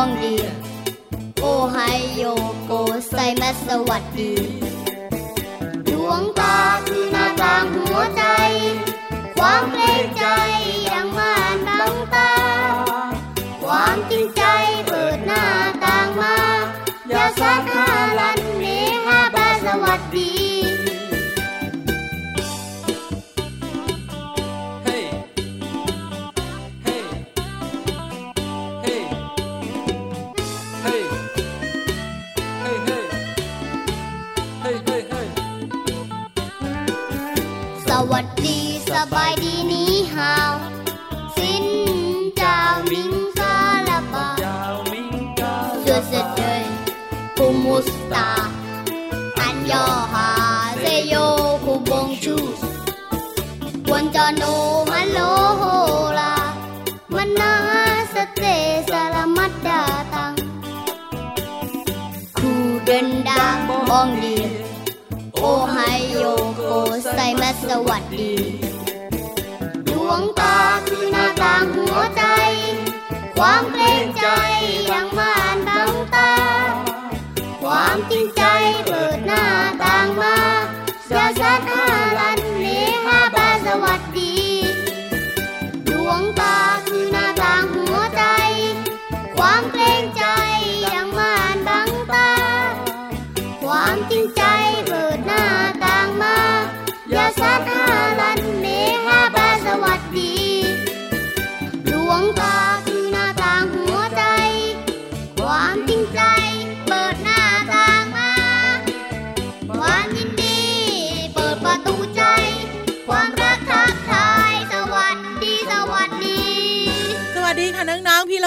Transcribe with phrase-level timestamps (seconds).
[0.00, 1.78] โอไฮ
[2.68, 2.72] โอ
[3.08, 4.32] ไซมัสวัสดี
[5.88, 8.22] ดวงตาคือหน้าต่างหัวใจ
[9.36, 10.24] ความเกรงใจ
[67.68, 68.34] สวัสดี
[69.88, 72.22] ดวงตาคือหน้าต่างหัวใจ
[73.36, 74.26] ความเกรงใจ
[74.92, 75.49] ยังมานบังตา
[77.90, 79.09] คว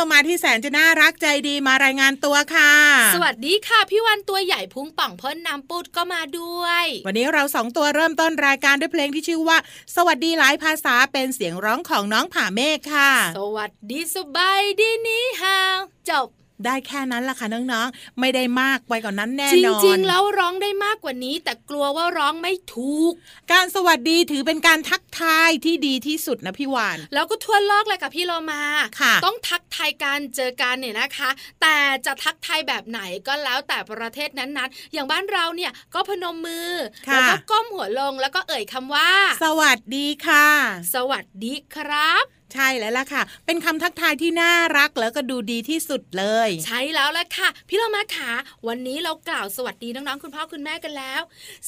[0.03, 2.73] เรามาที่แสนจะน่ารักใจดีมารายงานตัวค่ะ
[3.15, 9.57] สวัสดีค่ะ พี่วันตัวใหญ่พุงป่องพ่นน้ำปุดก็มาด้วย วันนี้เราสองตัวเริ่มต้นรายการด้วยเพลงที่ชื่อว่า
[9.95, 15.77] สวัสดีหลายภาษาเป็นเสียงร้องของน้องผ่าเมฆค่ะ สวัสดีสบายดีนี้ฮาว
[16.09, 23.13] จบ ได้แค่นั้นล่ะค่ะน้องๆ ไม่ได้มากไปกว่านนั้นแน่จนอนริงๆ แล้วร้องได้มากกว่านี้ แต่กลัวว่าร้องไม่ถูก
[23.51, 28.63] การสวัสดีถือเป็นการทักทายที่ดีที่สุดนะพี่วาน แล้วก็ทั่วโลกเลยกับพี่โลมา
[29.01, 31.29] ค่ะ ต้องทักทายกันเจอกันเนี่ยนะคะ
[31.61, 36.71] แต่จะทักทายแบบไหนก็แล้วแต่ประเทศนั้นๆ อย่างบ้านเราเนี่ยก็พนมมือ
[37.07, 39.11] ค่ะแล้วก็ก้มหัวลงแล้วก็เอ่ยคำว่า
[39.43, 40.47] สวัสดีค่ะ
[40.95, 48.31] สวัสดีครับ ใช่แล้วล่ะค่ะ เป็นคำทักทายที่น่ารักแล้วก็ดูดีที่สุดเลย ใช่แล้วล่ะค่ะ พี่เรามาขา
[48.67, 51.21] วันนี้เรากล่าวสวัสดีน้องๆคุณพ่อคุณแม่กันแล้ว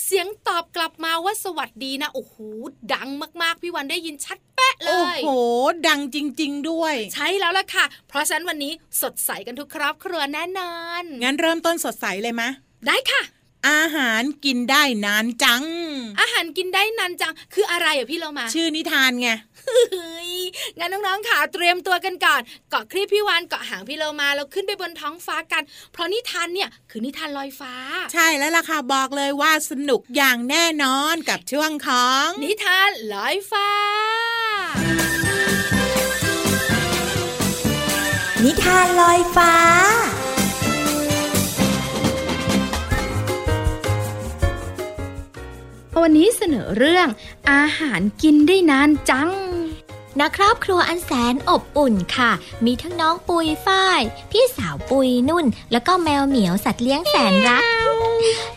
[0.04, 2.36] เสียงตอบกลับมาว่าสวัสดีนะโอ้โห
[2.94, 3.10] ดัง
[3.42, 5.30] มากๆพี่วันได้ยินชัดแป๊ะเลโอ้ยโห
[5.88, 12.50] ดังจริง ๆ ด้วย ใช่แล้วล่ะค่ะ เพราะฉะนั้นวันนี้สดใสกันทุกครอบครัวแน่นอน งั้นเริ่มต้นสดใสเลยมะ
[12.88, 13.22] ได้ค่ะ
[13.68, 15.64] อาหารกินได้นานจัง
[16.22, 19.30] อาหารกินได้นานจัง คืออะไรอะพี่เรามา ชื่อนิทานไง
[19.94, 20.32] เฮ้ย
[20.78, 27.74] งั้นน้องๆค่ะเตรียมตัวกันก่อน เกาะคลิปพี่วานเกาะหางพี่เรามาแล้วขึ้นไปบนท้องฟ้ากัน เพราะนิทานเนี่ยคือนิทานลอยฟ้า
[28.14, 33.70] ใช่แล้วล่ะค่ะบอกเลยว่าสนุกอย่างแน่นอนกับช่วงของ นิทานลอยฟ้า
[38.44, 39.54] นิทานลอยฟ้า
[46.02, 47.08] วันนี้เสนอเรื่อง
[47.52, 49.30] อาหารกินได้นานจัง
[50.20, 52.32] ณครอบครัวอันแสนอบอุ่นค่ะ
[52.66, 54.02] มีทั้งน้องปุยฝ้าย
[54.32, 57.64] พี่สาวปุยนุ่น แล้วก็แมวเหมียวสัตว์เลี้ยงแสนรัก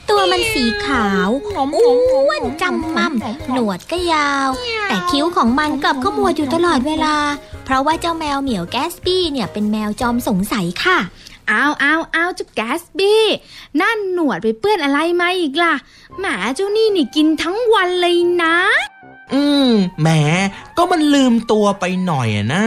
[0.09, 1.29] ตัวมันสีขาว
[1.77, 3.15] อ้วนจำมั่ม
[3.53, 4.49] หนวดก็ยาว
[4.89, 7.17] แต่คิ้วของมันกลับขมวดอยู่ตลอดเวลา
[7.65, 10.99] เพราะว่าเจ้าแมวเหมียวแกสปี้เนี่ยเป็นแมวจอมสงสัยค่ะ
[11.51, 13.25] อ้าวอ้าวอ้าวเจ้าแกสบี้
[13.81, 15.75] นั่นหนวดไปเปื้อนอะไรมาอีกล่ะ
[16.19, 18.57] แหมเจ้านี่นี่กินทั้งวันเลยนะ
[19.35, 20.09] อืมแหม
[20.77, 22.65] ก็มันลืมตัวไปหน่อยอะนะ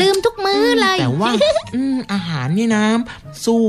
[0.00, 1.30] ลืมทุกมื้อเลย แต่ว่า
[1.74, 2.84] อืมอาหารนี่นะ
[3.44, 3.62] สู้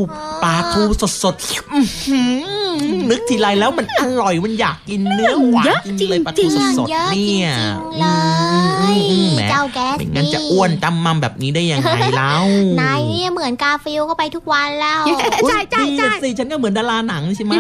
[0.44, 0.82] ปลาทู
[1.24, 2.24] สดๆอื้อหื
[2.66, 2.67] อ
[3.10, 12.34] นึกทีไรแล้วมันอร่อยมันอยากกินเนื้อหวานเยอะจริงเลยปลาทูจริงสดเยอะๆเนี่ยจริงๆเลยอืมอืมอืมแหมเจ้าแกสไม่ปี้งั้นจะอ้วนจำมัมแบบนี้ได้ยังไงเล่า
[12.82, 15.02] นายเนี่ยเหมือนกาฟิลเข้าไปทุกวันแล้ว
[15.44, 17.54] อุ๊ยดีอะสิฉันก็เหมือนดาราหนังใช่ไหม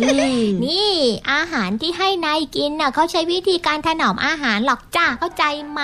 [0.00, 0.06] อื
[0.42, 0.92] มนี่
[1.32, 5.82] อาหารที่ให้นายกินน่ะเขาใช้วิธีการถนอมอาหารหรอกจ้าเข้าใจไหม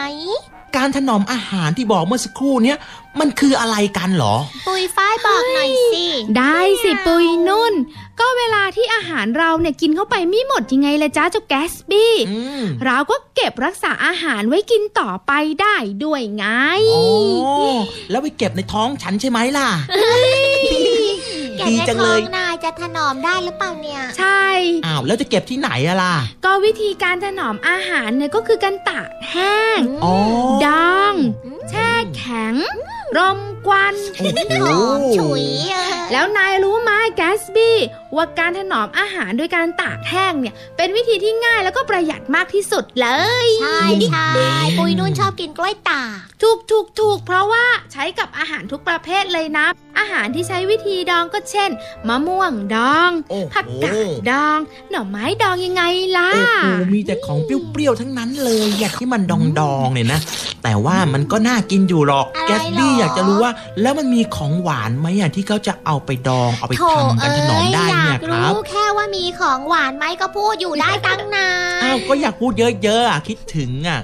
[0.77, 2.79] การถนอมอาหารที่บอกเมื่อสักครู่เนี้ย
[3.21, 4.37] มันคืออะไรกันเหรอ
[4.67, 6.07] ปุยฝ้ายบอกหน่อยสิ
[6.39, 7.75] ได้สิปุยนุ่น
[8.21, 16.47] ก็เวลาที่อาหารเราเนี่ยกินเข้าไปไม่หมดยังไงละจ้าเจ้าแกสบี้อืมเราก็เก็บรักษาอาหารไว้กินต่อไปได้ด้วยไง
[16.95, 17.79] อ๋อ
[18.11, 19.69] แล้วไปเก็บในท้องฉันใช่ไหมล่ะ
[21.59, 24.47] แกะดีในจังท้เลอยงนายจะถนอมได้หรือเปล่าเนี่ย ใช่
[24.87, 30.15] อ้าว แล้วจะเก็บที่ไหนอะล่ะ ก็วิธีการถนอมอาหารเนี่ยก็คือการตากแห้งอ๋อ
[30.65, 30.67] ด
[30.97, 31.15] อง
[31.71, 32.55] แช่แข็ง
[33.17, 37.77] รมควันโอ้โหหอมฉุยอะแล้วนายรู้ไหมแกสบี้
[38.17, 43.09] ว่าการถนอมอาหารโดยการตากแห้งเนี่ย เป็นวิธีที่ง่ายแล้วก็ประหยัดมากที่สุดเล
[43.45, 44.29] ย ใช่ใช่
[44.79, 49.67] ปุยนุ่นชอบกินกล้วยตากถูกถูกถูกเพราะว่าใช้กับอาหารทุกประเภทเลยนะ
[49.99, 51.71] อาหารที่ใช้วิธีดองก็เช่น
[52.09, 53.97] มะม่วงดองโอ้โหผักกาด
[54.31, 54.59] ดอง
[54.91, 55.83] หน่อไม้ดองยังไง
[56.17, 56.31] ล่ะ
[56.65, 59.33] โอ้โหมีแต่ของเปรี้ยวๆทั้งนั้นเลยอยากที่มันด
[59.73, 60.21] องๆเนี่ยนะ
[60.63, 71.49] แต่ว่ามันก็น่ากินอยู่หรอกแกสบี้อยากจะรู้ว่า แล้วมันมีของหวานไหมอะที่เขาจะเอาไปดองเอาไปโถทำกันถนอมได้อยาเนี่ยกครับ รู้แค่ว่ามีของหวานไหมก็พูดอยู่ได้ตั้งนา
[71.81, 74.01] นอ้าวก็อยากพูดเยอะๆอะคิดถึงอะ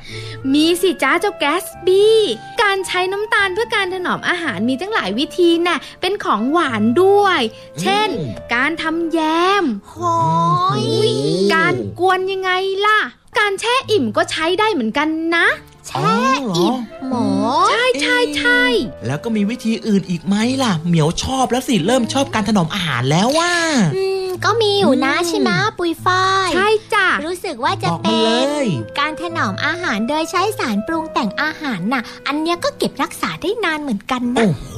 [0.55, 2.19] มีสิจ้าเจ้าแกสบี้
[2.62, 7.41] การใช้น้ำตาลเพื่อการถนอมอาหารมีตั้งหลายวิธีน่ะ เป็นของหวานด้วย
[7.81, 9.21] เช่นอืมการทำแย
[9.62, 9.65] ม
[9.95, 10.17] โอ้
[10.83, 10.85] ย
[11.55, 12.51] การกวนยังไง
[12.87, 13.01] ล่ะ
[13.39, 15.47] การแช่อิ่มก็ใช้ได้เหมือนกันนะ
[15.88, 16.17] แช่
[16.56, 16.76] อิ่ม
[17.08, 17.26] หมอ
[17.69, 18.62] ใช่ใช่ใช่
[19.06, 23.55] แล้วก็มีวิธีอื่นอีกไหมล่ะ เหมียวชอบแล้วสิ เริ่มชอบการถนอมอาหารแล้วว่า
[23.96, 34.73] อืมก็มีอยู่นะอืมใช่ไหมปุยฝ้ายใช่จ้ะรู้สึกว่าจะบอกเป็มาเลยนการถนอมอาหารโดยใช้สารปรุงแต่งอาหารน่ะ อันเนี้ยก็เก็บรักษาได้นานเหมือนกันนะโอ้โห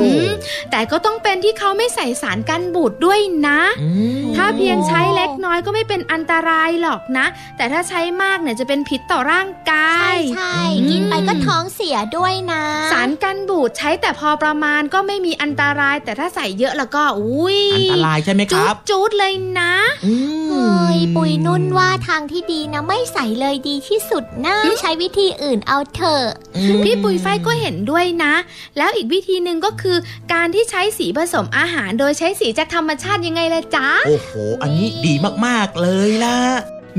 [0.00, 0.30] อืม
[0.70, 3.90] แต่ก็ต้องเป็นที่เขาไม่ใส่สารกันบูดด้วยนะอื
[4.22, 7.26] มถ้าเพียงใช้เล็กน้อยก็ไม่เป็นอันตรายหรอกนะ
[7.56, 12.62] แต่ถ้าใช้มากเนี่ยจะเป็นพิษต่อร่างกาใช่ยใช่อืมกินไปก็ท้องเสียด้วยนะ
[12.92, 19.74] สารกันบูดใช้แต่พอประมาณก็ไม่มีอันตราย แต่ถ้าใส่เยอะแล้วก็อุ้ยอันตรายใช่ไหมคจูรัดบจูดเลยนะ
[20.06, 26.24] อืมเฮ้ยปุยนุ่นว่าทางที่ดีนะ ไม่ใส่เลยดีที่สุดนะใช้วิธีอื่นเอาเถอะ
[26.56, 28.34] อืมพี่ปุยไฟก็เห็นด้วยนะ
[28.76, 29.96] แล้วอีกวิธีหนึ่งก็คือ
[30.32, 34.30] การที่ใช้สีผสมอาหาร โดยใช้สีจากธรรมชาติยังไงล่ะจ๊ะโอ้โห
[34.62, 35.14] อันนี้ดี
[35.46, 36.38] มากๆเลยล่ะ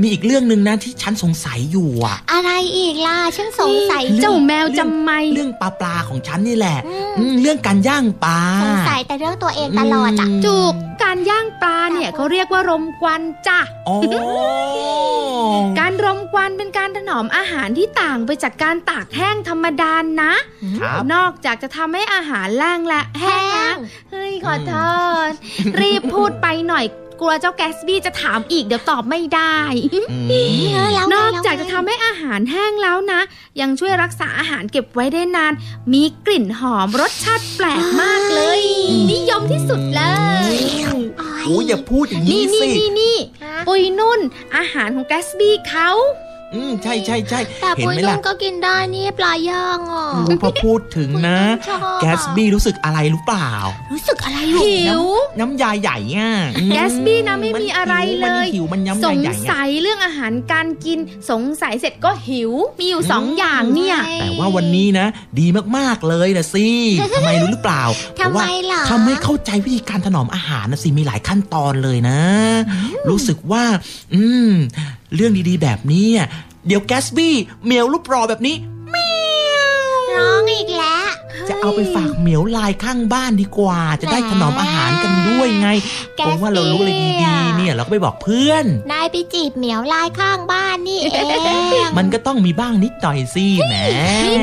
[0.00, 13.96] มีอีกเรื่องหนึ่งนะที่ฉันสงสัยอยู่อะอะไรอีกล่ะฉันสงสัยเจ้าแมวเรื่องจำไม่เรื่องปลาปลาของฉันนี่แหละอืมอืมเรื่องการย่างปลาสงสัยแต่เรื่องตัวเองตลอดอะมจูกการย่างปลาเนี่ยเขาเรียกว่ารมควันจ้ะอ๋อ
[15.78, 19.92] การรมควันเป็นการถนอมอาหารที่ต่างไปจากการตากแห้งธรรมดา
[20.22, 20.34] นะ
[20.80, 23.70] ครับนอกจากจะทำให้อาหารแห้งและแห้งนะ
[24.10, 24.74] เฮ้ยขอโท
[25.26, 25.30] ษ
[25.80, 29.56] รีบพูดไปหน่อยก ลัวเจ้าแกสบี้จะถามอีกเดี๋ยวตอบไม่ได้
[29.94, 33.20] อืมเออแล้วไงนอกจากแล้วไงจะทำให้อาหารแห้งแล้วนะ
[33.60, 35.52] ยังช่วยรักษาอาหารเก็บไว้ได้นาน
[35.92, 38.60] มีกลิ่นหอมรสชาติแปลกมากเลย
[39.12, 40.02] นิยมที่สุดเล
[40.52, 40.54] ย
[41.44, 44.20] โอ้ยอย่าพูดอย่างนี่นี้นี่สิ นี่นี่ฮะปุยนุ่น
[44.56, 45.90] อาหารของแกสบี้เขา
[46.54, 53.50] อืมใช่ใช่ใช่แต่เห็นปุยไหมนุ่ล่ะนก็กินได้นี่ปลาย่างอะรู้พอพูดถึงนะชอบอะแกสบี้รู้สึกอะไรรู้เปล่า
[53.92, 55.02] รู้สึกอะไรอยู่หิว
[55.40, 60.98] น้ำยาใหญ่อะอืมแกสบี้นะไม่มีอะไรเลยมันหิวมันน้ำสยางใหญ่สัอะยเรื่องอาหารการกิน
[61.30, 65.06] สงสัยเสร็จก็หิวมีอยู่สองอย่างเนี่ย แต่ว่าวันนี้นะ
[65.40, 65.46] ดี
[65.76, 66.66] มากๆเลยนะสิ
[67.16, 67.82] ทำไมรู้หรือเปล่า
[68.20, 72.20] ทำไมเพราะว่าล่ะทำให้เข้าใจวิธีการถนอมอาหารนะสิมีหลายขั้นตอนเลยนะ
[73.08, 73.64] รู้สึกว่า
[74.14, 74.52] อืม
[75.14, 76.28] เรื่องดีๆแบบนี้อะ
[76.66, 78.56] เดี๋ยวแกสบี้เมียวรูปรอแบบนี้
[80.16, 85.68] ร้องอีกแล้วเฮ้จะเอาไปฝากเหมียวลายข้างบ้านดีกว่า จะได้ถนอมอาหารกันด้วยไง
[86.16, 91.23] แกผมว่าเรารู้อะไรดีๆเนี่ย เราก็ไปบอกเพื่อน นายไปจีบเหมียวลายข้างบ้านนี่เอง
[91.96, 93.74] มันก็ต้องมีบ้างนิดหน่อยสิแหม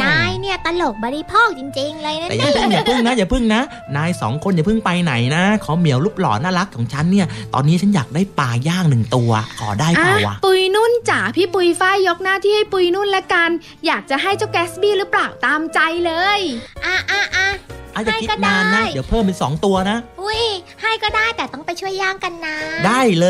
[0.03, 3.62] นายเนี่ยตลกบริโภคจริง ๆ เลยนะแต่อย่าเนี่ยเพิ่งอย่าเพิ่งนะอย่าเพิ่งนะ
[3.98, 13.50] นายสองคนอย่าเพิ่งไปไหนนะขอเหมียวรูปหล่อน่ารักของฉันเนี่ย ตอนนี้ฉันอยากได้ปลาย่างหนึ่งตัว ขอได้เปล่าวะปุยนุ่นจ๋าพี่ปุยฝ้ายยกหน้าที่ให้ปุยนุ่นละกัน
[13.86, 16.39] อยากจะให้เจ้าแกสบี้หรือเปล่าตามใจเลย
[16.86, 17.48] อะอะอะ
[17.95, 20.43] อะอย่าคิดให้ก็ได้นานนะ เดี๋ยวเพิ่มเป็นสองตัวนะ อุ้ย
[20.81, 22.55] ให้ก็ได้แต่ต้องไปช่วยย่างกันนะ
[22.88, 23.27] ได้เล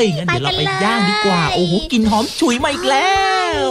[0.00, 3.12] ยงั้นเดี๋ยวเราไปย่างดีกว่า โอ้โหกลินหอมฉุยมาอีกแล้
[3.60, 3.64] ว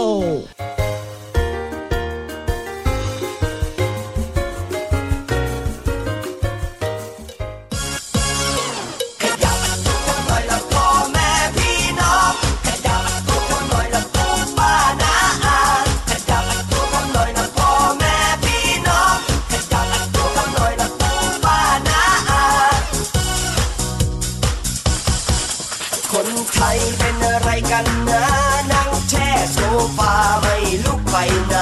[27.73, 28.25] กันนะ
[28.71, 29.57] นั่งแช่โซ
[29.97, 31.15] ฟาไม่ลุกไป
[31.47, 31.55] ไหน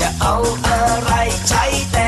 [0.00, 0.34] จะเอา
[0.66, 1.10] อะไร
[1.48, 2.07] ใช้แต่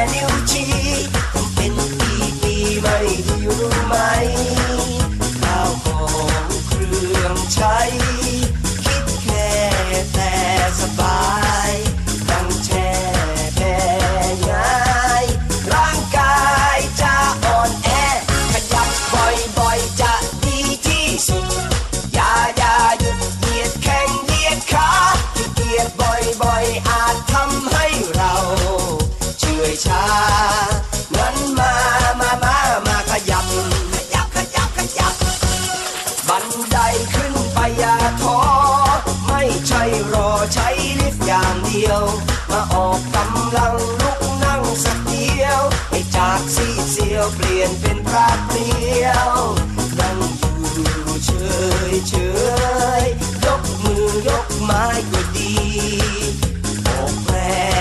[40.52, 40.68] ใช้
[41.00, 42.02] ลิฟต์อย่างเดียว
[42.50, 49.32] มาออกกำลังลุกนั่งสักเดียวให้จากซีเซียวเปลี่ยนเป็นพระเปลี่ยว
[50.00, 50.58] นั่งอยู่
[51.24, 51.30] เฉ
[51.92, 52.14] ยเฉ
[53.02, 53.04] ย
[53.44, 55.54] ยกมือยกไม้ก็ดี
[56.86, 57.36] ออกแร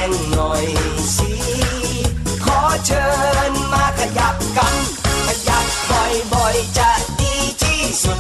[0.07, 0.65] งหน่อย
[1.17, 1.33] สิ
[2.45, 3.07] ขอเชิ
[3.49, 4.75] ญมาขยับกัน
[5.27, 5.65] ขยับ
[6.33, 8.19] บ่อยๆจะดีที่สุด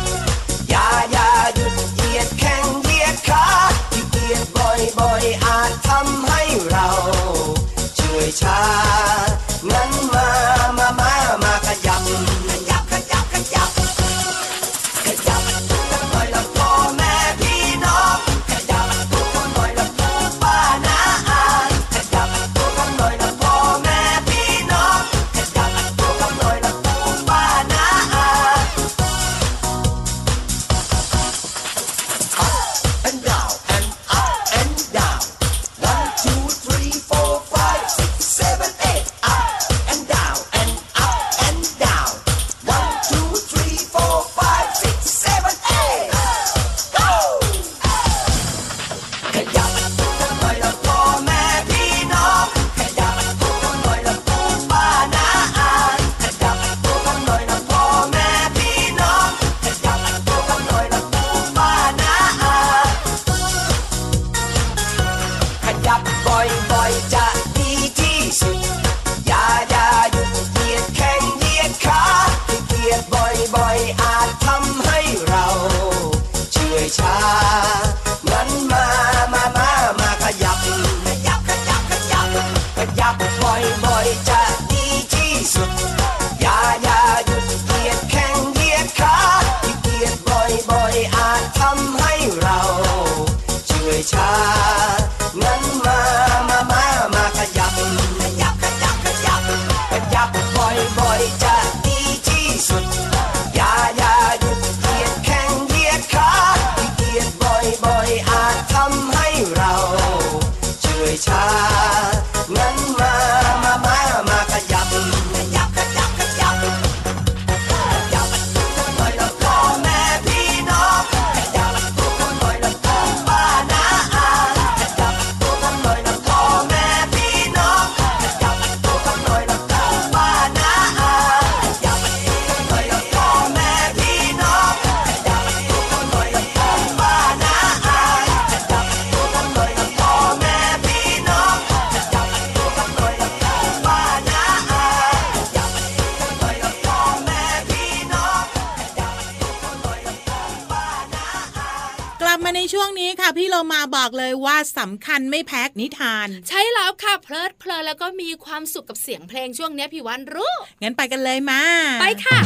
[153.59, 161.61] เรามาบอกเลยว่าสำคัญไม่แพ้นิทาน ใช่แล้วค่ะเพลิดเพลินแล้วก็มีความสุขกับเสียงเพลงช่วงนี้พี่วันรู้งั้นไปกันเลยมา
[162.01, 162.39] ไปค่ะ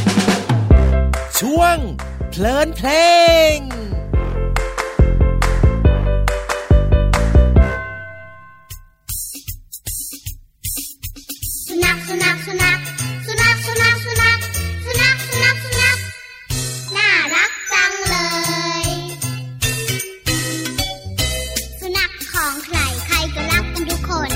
[1.40, 1.78] ช่วง
[2.32, 2.90] เพลินเพล
[3.56, 3.58] ง
[11.68, 12.80] สุนัขสุนัขสุนัข
[22.44, 24.32] ของใครใครก็รักกันทุกคน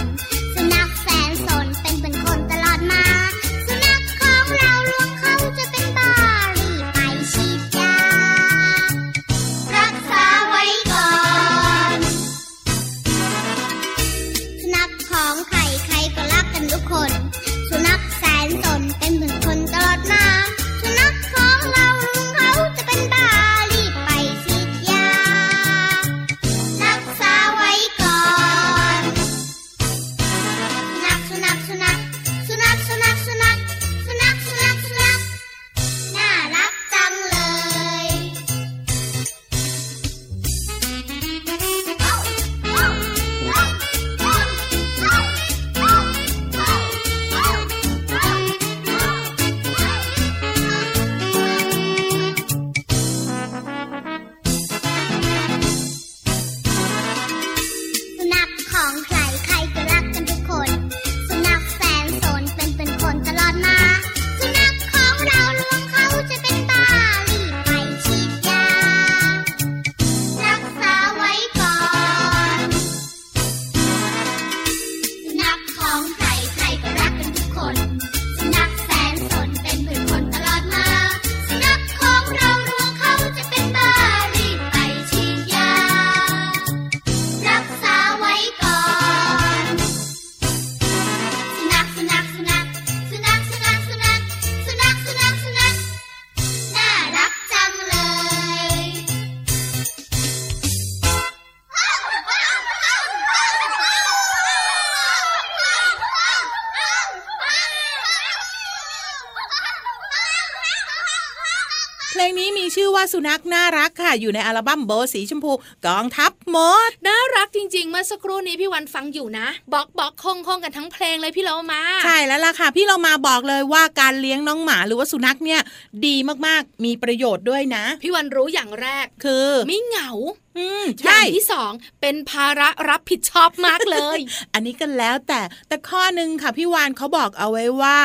[112.29, 115.53] งนี้มีชื่อว่าสุนัขน่ารักค่ะ อยู่ในอัลบั้มโบทสีชมพู
[115.87, 116.57] กองทัพม
[116.87, 125.61] ด น่ารักจริง ๆ เมื่อสักครู่นี้พี่วันฟังอยู่นะบอกบอกคงคงกันทั้งเพลงเลยพี่เรามา ใช่แล้วล่ะค่ะ พี่เรามาบอกเลยว่าการเลี้ยงน้องหมาหรือว่าสุนัขเนี่ย
[126.05, 126.15] ดี
[126.47, 130.11] มากๆมีประโยชน์ด้วยนะ พี่วันรู้อย่างแรกคือ ไม่เหงา
[130.57, 134.19] อืมอย่าใช่งที่สองเป็นภาระรับผิดชอบมากเลย
[134.53, 137.99] อันนี้กันแล้วแต่แต่ข้อหนึ่งค่ะพี่วานเขาบอกเอาไว้ว่า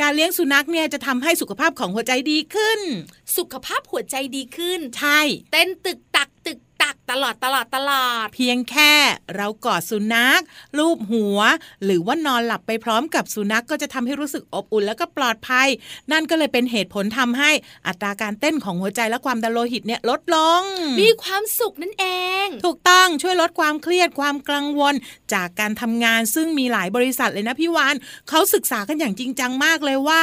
[0.00, 2.80] การเลี้ยงสุนัขเนี่ยจะทำให้สุขภาพของหัวใจดีขึ้น
[3.36, 5.20] สุขภาพหัวใจดีขึ้น ใช่
[5.52, 6.28] เต้นตึกตัก
[6.82, 8.92] ตึกตักตลอดตลอดตลอด เพียงแค่
[9.36, 10.40] เรากอดสุนัข
[10.78, 11.38] ลูบหัว
[11.84, 15.68] หรือว่านอนหลับไปพร้อมกับสุนัขก็จะทำให้รู้สึกอบอุ่นแล้วก็ปลอดภัย
[16.12, 17.50] นั่นก็เลยเป็นเหตุผลทำให้
[17.86, 20.62] อัตราการเต้นของหัวใจและความดันโลหิตเนี่ยลดลง
[21.00, 22.06] มีความสุขนั่นเอ
[22.44, 24.94] ง ถูกต้องช่วยลดความเครียดความกังวล
[25.34, 27.94] จากการทำงานซึ่งมีหลายบริษัทเลยนะพี่วาน
[28.28, 30.22] เขาศึกษากันอย่างจริงจังมากเลยว่า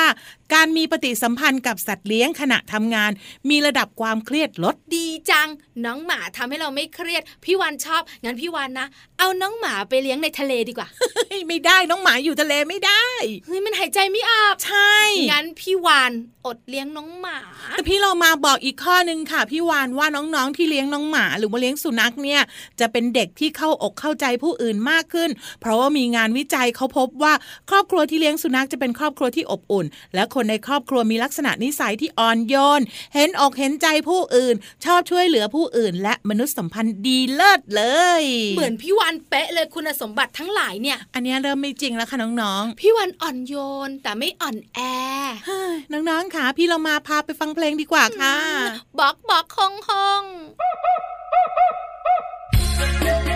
[0.54, 3.12] การมีปฏิสัมพันธ์กับสัตว์เลี้ยงขณะทำงาน
[3.50, 5.50] มีระดับความเครียดลดดีจัง
[5.86, 8.88] น้องหมาทำให้เราไม่เครียด พี่วันชอบ งั้นพี่วันนะ
[9.20, 13.06] เอาน้องหมาไปเลี้ยงในทะเลดีกว่าเฮ้ยไม่ได้น้องหมาอยู่ทะเลไม่ได้
[13.46, 14.94] เฮ้ยมันหายใจไม่ออกใช่
[15.32, 16.12] งั้นพี่วาน
[16.48, 17.38] อดเลี้ยงน้องหมา
[17.72, 22.42] แต่พี่เรามาบอกอีกข้อหนึ่งค่ะพี่วานว่าน้องๆที่เลี้ยงน้องหมา หรือว่าเลี้ยงสุนัขเนี่ย
[22.80, 25.30] จะเป็นเด็กที่เข้าอกเข้าใจผู้อื่นมากขึ้น
[25.62, 27.34] เพราะว่ามีงานวิจัยเขาพบว่า
[27.70, 29.86] ครอบครัวที่เลี้ยงสุนัขจะเป็นครอบครัวที่อบอุ่น
[30.16, 32.82] และคนในครอบครัวมีลักษณะนิสัยที่อ่อนโยน
[33.16, 37.84] เห็นอกเห็นใจผู้อื่น ชอบช่วยเหลือผู้อื่น และมนุษยสัมพันธ์ดีเลิศเล
[38.22, 38.24] ย
[38.56, 43.56] เหมือนพี่วันเป๊ะเลยคุณสมบัติทั้งหลายเนี่ย อันเนี้ยเริ่มไม่จริงแล้วค่ะน้องพี่วันอ่อนโย
[43.88, 48.36] นแต่ไม่อ่อนแอๆเฮ้ยน้องๆค่ะพี่เรามาพาไปฟังเพลงดีกว่าค่ะ
[49.00, 50.22] บอกบอกคงคง
[53.06, 53.29] ดี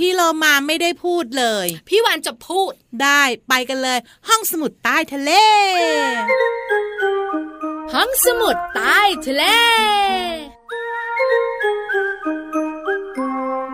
[0.00, 5.30] พี่เรามาไม่ได้พูดเลย พี่วานจะพูดได้ไปกันเลย ห้องสมุดใต้ทะเล
[7.94, 9.44] ห้องสมุดใต้ทะเล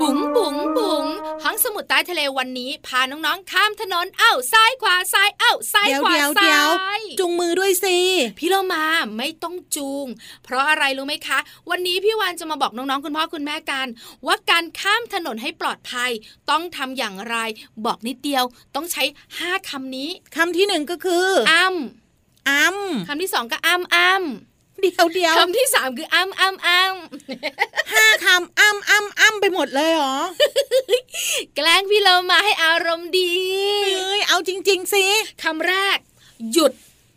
[0.07, 1.07] บุ๋งบุ๋งบุ๋ง
[1.43, 7.97] ห้องสมุดใต้ทะเลวันนี้ พาน้องๆข้ามถนนเอ้าซ้ายขวาซ้ายเอ้าซ้ายเดี๋ยวขวาเดี๋ยวซ้เดี๋ยวายจุงมือด้วยสิ
[8.39, 8.85] พี่เรามา
[9.17, 10.07] ไม่ต้องจูง
[10.45, 11.39] เพราะอะไรรู้ไหมคะ
[11.71, 13.87] วันนี้พี่วานจะมาบอกน้องๆคุณพ่อคุณแม่กัน
[14.27, 16.11] ว่าการข้ามถนนให้ปลอดภัย
[16.51, 17.37] ต้องทำอย่างไร
[17.85, 19.03] บอกนิดเดียวต้องใช้
[19.39, 30.19] ห้าคำนี้คำที่หนึ่งก็คืออ้ำอ้ำคำที่สองก็อ้ำอ้ำ เดียวเดียวคำที่สามคืออ้ำอ้ำอ้ำห้าคำอ้ำอ้ำอ้ำไปหมดเลยเหรอ
[31.57, 33.35] แกล้งพี่เรามาให้อารมณ์ดี
[33.97, 35.05] เอ้ยเอาจริง ๆ สิ
[35.43, 35.99] คำแรก
[36.53, 36.73] หยุด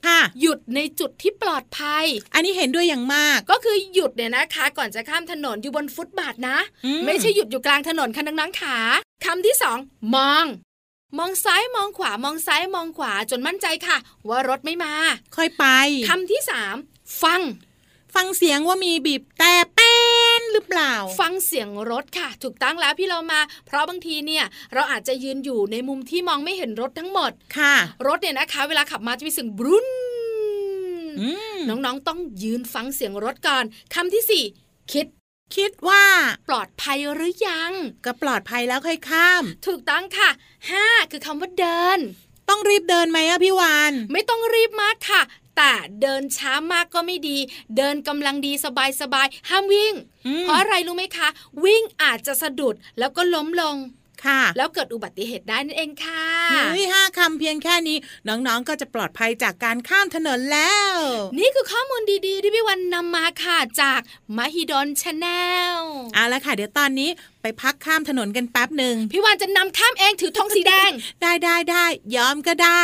[0.08, 8.78] ค่ะหยุดในจุดที่ปลอดภัย อันนี้เห็นด้วยอย่างมาก ก็คือหยุดเนี่ยนะคะ ก่อนจะข้ามถนนอยู่บนฟุตบาทนะอืมไม่ใช่หยุดอยู่กลางถนนค่ะน้องๆขา
[9.26, 9.78] คำที่สอง
[10.16, 10.46] มอง
[11.18, 14.94] มองซ้ายมองขวามองซ้ายมองขวาจนมั่นใจค่ะ ว่ารถไม่มา
[15.36, 15.66] ค่อยไป
[16.10, 16.76] คำที่สาม
[17.24, 17.42] ฟัง
[18.16, 19.94] ฟังเสียงว่ามีบีบแต่เป็
[20.40, 27.76] นหรือเปล่า ฟังเสียงรถค่ะ ถูกตั้งแล้วพี่เรามา เพราะบางทีเนี่ย เราอาจจะยืนอยู่ในมุมที่มองไม่เห็นรถทั้งหมดค่ะ
[28.08, 29.88] รถเนี่ยนะคะ เวลาขับมาจะมีเสียงบรุน
[31.20, 34.44] อืมน้องๆต้องยืนฟังเสียงรถก่อนคำที่สี่
[34.92, 35.08] คิด
[35.56, 36.04] คิดว่า
[36.50, 37.72] ปลอดภัยหรือยัง
[38.06, 40.30] ก็ปลอดภัยแล้วค่อยข้าม ถูกต้องค่ะ
[40.70, 42.00] ห้าคือคำว่าเดิน
[42.50, 45.22] ต้องรีบเดินไหมอะพี่วาน ไม่ต้องรีบมากค่ะ
[45.60, 47.38] แต่เดินช้ามากก็ไม่ดี
[47.78, 49.94] เดินกำลังดีสบายๆห้ามวิ่ง
[50.28, 51.28] อืมเพราะอะไรรู้ไหมคะ
[51.64, 53.76] วิ่งอาจจะสะดุดแล้วก็ล้มลง
[54.26, 60.94] ค่ะแล้วเกิดอุบัติเหตุได้นั่นเองค่ะเฮ้ยห้าคำเพียงแค่นี้ น้องๆก็จะปลอดภัยจากการข้ามถนนแล้ว
[61.40, 64.00] นี่คือข้อมูลดีๆ ที่พี่วันนำมาค่ะจาก
[64.38, 65.28] มหิดลชาแน
[65.76, 65.78] ล
[66.14, 67.10] เอาละค่ะ เดี๋ยวตอนนี้
[67.42, 70.92] ไปพักข้ามถนนกันแป๊บหนึ่งพี่วันจะนำข้ามเองถือธงสีแดง
[71.22, 72.84] ได้ได้ได้ยอมก็ได้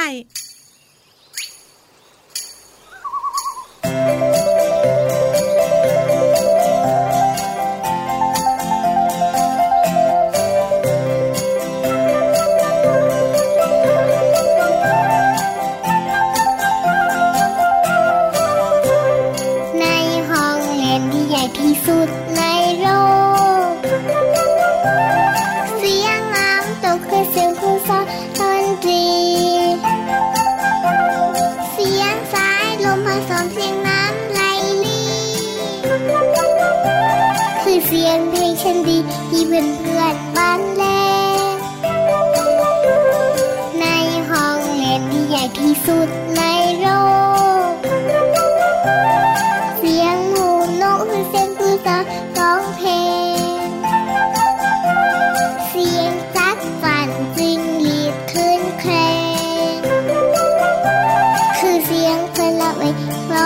[62.93, 63.44] way.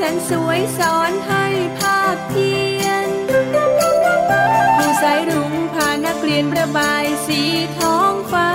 [0.00, 1.44] สนสวยสอนให้
[1.78, 2.50] ภาพเพี
[2.82, 3.08] ยน
[4.76, 7.40] ผู้สายรุ้งพานักเรียนประบายสี
[7.78, 8.50] ท้องฟ้า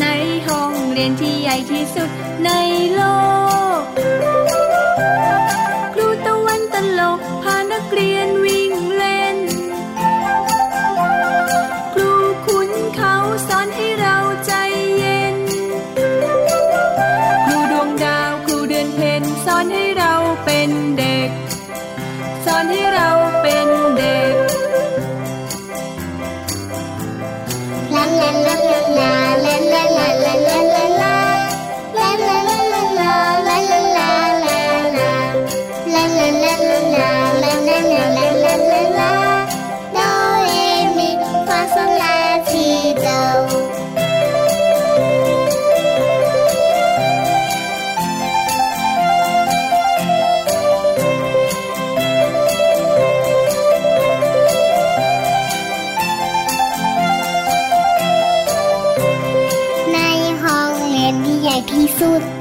[0.00, 0.06] ใน
[0.46, 2.10] ห้องเรียนที่ใหญ่ที่สุด
[2.44, 2.50] ใน
[2.94, 3.00] โล
[3.46, 3.47] ก
[62.08, 62.37] do it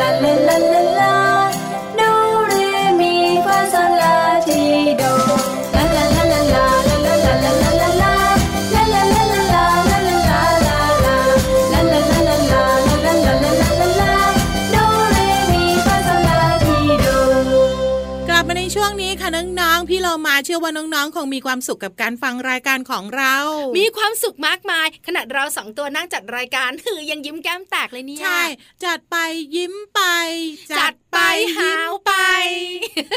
[0.00, 0.39] ก
[20.10, 23.34] เรามาเชื่อว่าน้องๆ คงมีความสุขกับการฟังรายการของเรา
[23.78, 28.42] มีความสุขมากมาย ขนาดเราสองตัวนั่งจัดรายการคือยังยิ้มแก้มแตกเลยเนี่ย ใช่
[28.84, 29.16] จัดไป
[29.56, 30.00] ยิ้มไป
[30.78, 31.18] จัดไป
[31.56, 32.12] หาวไป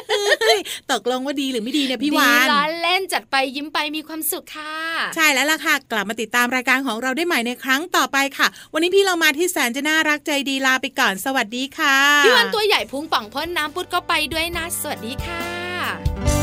[0.09, 0.59] เฮ้ย
[0.91, 4.77] ตกลงว่าดีหรือไม่ดีเนี่ยพี่วานดีล้อเล่นจัดไปยิ้มไปมีความสุขค่ะ
[5.15, 16.42] ใช่แล้วล่ะค่ะ กลับมาติดตามรายการของเราได้ใหม่ในครั้งต่อไปค่ะ วันนี้พี่เรามาที่แสนจะน่ารักใจดีลาไปก่อนสวัสดีค่ะพี่วันตัวใหญ่พุงป่องพ่นน้ำปุดก็ไปด้วยนะ สวัสดีค่ะ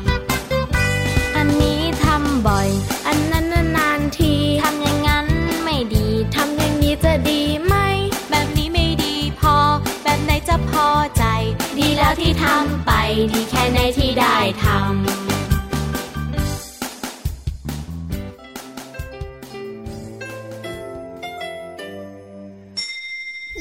[12.41, 12.91] ทำไป
[13.31, 14.81] ดีแค่ไหนที่ได้ทำ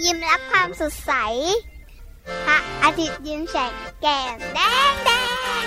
[0.05, 1.13] ยิ้มรับความสดใส
[2.47, 4.59] พระอาทิตย์ยิ้มแฉกแก้มแด
[4.91, 5.11] งแด
[5.63, 5.65] ง